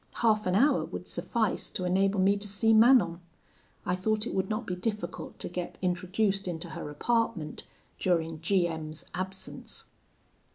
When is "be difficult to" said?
4.65-5.47